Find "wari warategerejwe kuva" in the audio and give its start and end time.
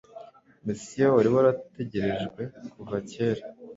1.15-2.97